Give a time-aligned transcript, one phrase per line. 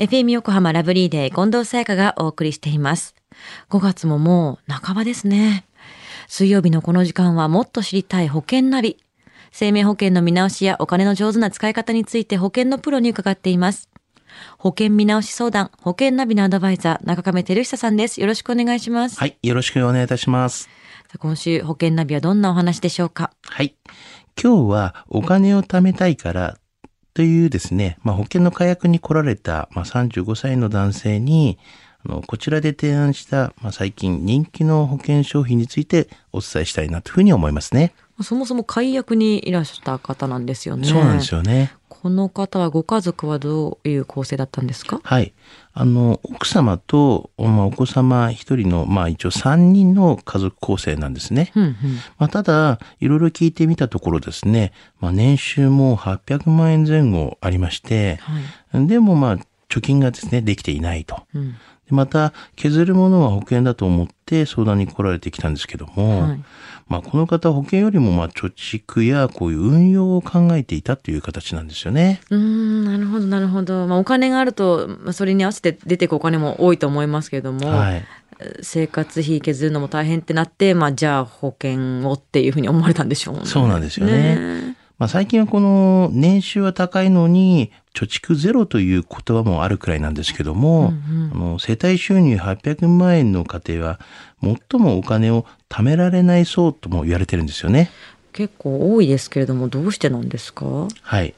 [0.00, 3.14] FM 横浜ラブリーデー近藤沙耶香がお送りしています。
[3.68, 5.66] 5月ももう半ばですね。
[6.26, 8.96] 水曜日のこの時間はもっと知りたい保険ナビ。
[9.52, 13.90] 生命保険の見直しやお金の上手な使い方について保険のプロに伺っています。
[14.56, 18.22] 保険見直し相談、保険ナビのアドバイザー、中亀照久さんです。
[18.22, 19.20] よろしくお願いします。
[19.20, 19.36] はい。
[19.42, 20.70] よろしくお願いいたします。
[21.18, 23.32] 今週保険ナビはどんなお話でしょうか？
[23.42, 23.74] はい。
[24.42, 26.56] 今日はお金を貯めたいから
[27.14, 31.58] というですね、まあ、保険の解約に来られた、まあ、35歳の男性に、
[32.06, 37.92] あの、こちらで提案した、まあ、最近人気の保険商品についてお伝えしたいなというふうに思いますね。
[38.22, 40.86] そもそも解約にいらした方なんですよね。
[40.86, 41.72] そうなんですよね。
[42.02, 45.00] この方はご家族はどういう構成だったんですか？
[45.02, 45.34] はい。
[45.74, 51.52] あの、奥様と、まあ、お子様一人の、まあ一応三人の家族構成なんですね。
[51.54, 51.74] うんうん。
[52.18, 58.18] まあ、ただ、いろいろ聞いてみたところですね、まあ、年収も800万円前後ありまして、
[58.72, 58.86] はい。
[58.86, 59.38] でもまあ、
[59.70, 61.22] 貯金がですね、できていないと。
[61.34, 61.52] うん。
[61.52, 61.56] で
[61.90, 66.44] また、削るものは保険だと思って相談に来られてきたんですけども、はい
[66.90, 72.20] まあ、この方は保険よりもまあ、貯蓄やこういう運用を考えていたという形なんですよね。
[72.30, 73.86] うーん、なるほど、なるほど。
[73.86, 78.04] まあ、お金があると、まあそれに合わせて出てくお金も多いと思いますけれども、はい。
[78.62, 83.42] 生活費削るのも大変ってなって、まあ、じゃあ保険をっていうふうに思われたんでしょうね。
[83.44, 90.92] そうなんですよねねまあ、最近はこの年収は高いのに貯蓄ゼロという言葉もあるくらいなんですけども、
[91.32, 94.00] あの世帯収入800万円の家庭は
[94.42, 97.90] 最もお金を貯められない層とも言われてるんですよね。
[98.32, 100.64] 結構多いですけれども、どうしてなんですか？
[101.02, 101.34] はい。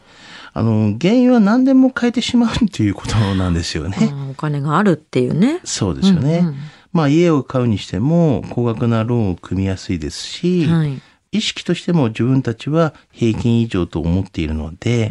[0.55, 3.97] あの、原因は何でも変えてしまうということなんですよね。
[4.31, 5.61] お金があるっていうね。
[5.65, 6.41] そうですよね。
[6.41, 6.57] うんうん
[6.93, 11.01] まあ家を買うにしても高額なローンを組みやすいですし、はい。
[11.33, 15.11] 意識としても自分たちは平均以上と思っているので、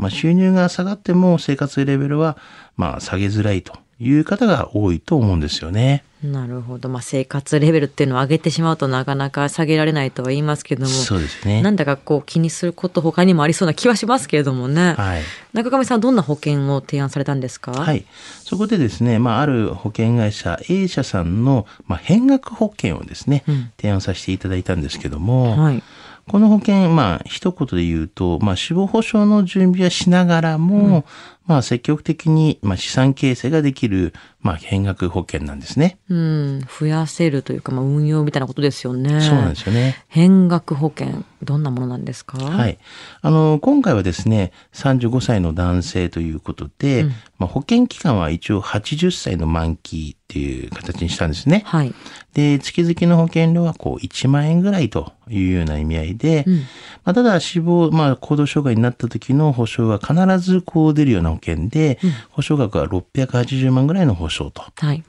[0.00, 2.36] まあ収入が下がっても生活レベルは
[2.76, 6.04] まあ下げづらいという方が多いと思うんですよね。
[6.22, 6.90] なるほど。
[6.90, 11.62] まあ、生活レベルっていうのを上げてしまうとなかなか下げられないとは言いますけども、そうですね。
[11.62, 14.92] なんだかこう気にすること他にもありそうな気はしますけれどもね。
[14.98, 15.22] はい。
[15.54, 17.72] 中上さんはどんな保険を提案されたんですか？
[17.72, 18.04] はい。
[18.44, 25.82] そこでですね、まあ、ある保険会社 A 社さんの、まあ、変額保険をですね、うん提案させていただいたんですけども、はい。
[26.28, 31.04] この保険、まあ、一言で言うと、まあ、死亡保障の準備はしながらも、
[31.50, 35.98] まあ、積極的に、まあ、資産形成ができる、まあ、変額保険なんですね。
[36.08, 36.60] うん。
[36.60, 39.20] 増やせるというか、まあ、運用みたいなことですよね。
[39.20, 40.04] そうなんですよね。
[40.06, 42.38] 変額保険、どんなものなんですか？
[42.38, 42.68] は。
[42.68, 42.78] い。
[43.20, 47.06] あの、今回はですね、35歳の男性ということで、
[47.38, 51.62] まあ、保険期間は一応80歳の満期っていう形にしたんですね。
[51.66, 51.92] はい。
[52.32, 56.54] で、月々の保険料はこう1万円ぐらいというような意味合いで、うん
[57.02, 61.98] まあ、ただ死亡、まあ、行動障害になった時の保証は必ずこう出るような保険で、
[62.30, 64.62] 保証額は680万ぐらいの保証と。
[64.76, 65.02] はい。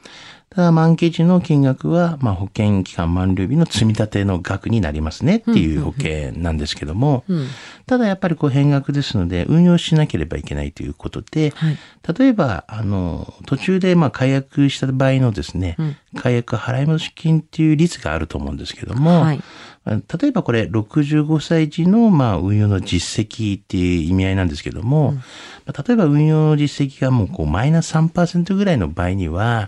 [0.54, 7.48] ただ満期時の金額は、まあ、保険期間満了日の積み立ての額になりますねっていう保険なんですけども、うん。
[7.88, 11.78] ただやっぱりこう変額ですので運用しなければいけないということで、はい。
[12.20, 19.42] 例えば、あの、途中でまあ解約した場合のですね、うん解約払い戻し金っていう率があると思うんですけども、はい。
[19.86, 25.24] 例えばこれ65歳時のまあ運用の実績っていう意味合いなんですけども、まあ
[25.72, 29.68] 例えば運用の実績がもうこうマイナス3%ぐらいの場合には、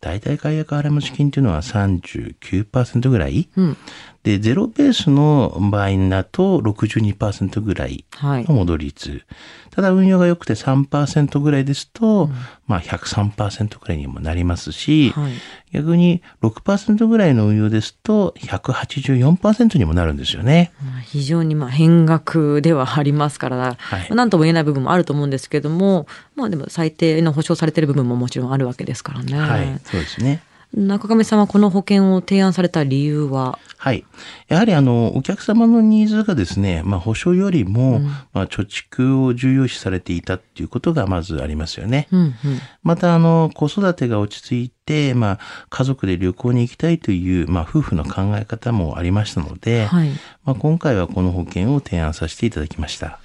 [0.00, 3.76] 大体解約払い戻し金っていうのは39%ぐらい、うん。
[4.24, 8.54] で、ゼロベースの場合だと62%ぐらいはいの。
[8.54, 9.22] 戻り率。
[9.70, 12.30] ただ運用が良くて3%ぐらいですと、
[12.66, 15.32] まあ103%ぐらいにもなりますし、はい。
[15.74, 20.72] 逆に6%ぐらいの運用ですと184%にもなるんですよね。
[20.82, 29.38] まあ非常にまあ変額ではありますから、はい何とも言えない部分もあると思うんですけども、まあでも最低の保証されている部分ももちろんあるわけですからね。
[29.38, 30.42] はい、そうですね。
[30.76, 33.60] 中上さんはこの保険を提案された理由は？
[33.76, 34.04] はい。
[34.48, 38.00] やはりあの、お客様のニーズがですね、まあ保証よりも、
[38.32, 42.08] まあ貯蓄を重要視されていたっていうことがまずありますよね。
[42.10, 42.34] うんうん。
[42.82, 45.38] また、あの、子育てが落ち着いて、まあ、
[45.70, 50.10] 家族で旅行に行きたいという、まあ、夫婦の考え方もありましたので、はい。
[50.44, 53.20] まあ、今回はこの保険を提案させていただきました。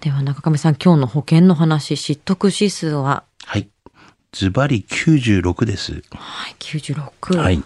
[0.00, 3.68] では中上さん、今日の保険の話、知得指数は、はい。
[4.32, 6.02] ズバリ96です。
[6.12, 7.36] はい、96。
[7.36, 7.62] はい。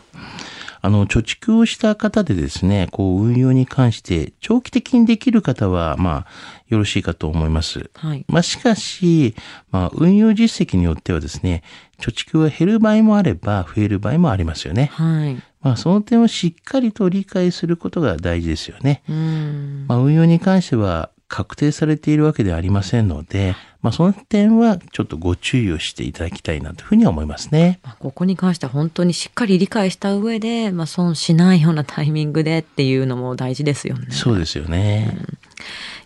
[0.81, 6.27] あの、貯蓄をした方でですね、こう、運用に関して、長期的にできる方は、まあ、
[6.69, 7.91] よろしいかと思います。
[7.95, 8.25] はい。
[8.29, 9.35] まあ、しかし、
[9.71, 11.63] まあ、運用実績によってはですね、
[11.99, 14.91] 貯蓄が減る場合もあれば、増える場合もありますよね。
[14.93, 15.43] はい。
[15.61, 19.03] まあ、その点をしっかりと理解することが大事ですよね。
[19.09, 19.85] うん。
[19.89, 27.81] まあ、運用に関しては、確定されているわけではありませんので、まあ、その点はちょっとご注意をしていただきたいなというふうには思いますね。
[27.85, 34.07] まあここに関しては本当にしっかり理解した上で、まあ、損しないようなタイミングでっていうのも大事ですよね。
[34.11, 35.17] そうですよね。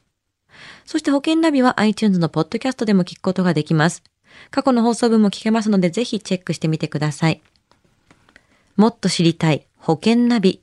[0.85, 4.01] そして保険ナビは iTunes のポッドキャストでも聞くことができます。
[4.49, 7.43] 過去の放送分も聞けますのでぜひチェックしてみてください。
[8.75, 10.62] もっと知りたい保険ナビ。